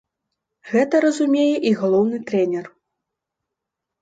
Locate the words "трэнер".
2.33-2.65